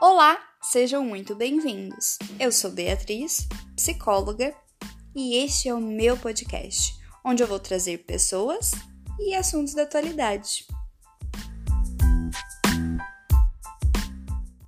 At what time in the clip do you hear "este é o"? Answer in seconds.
5.36-5.80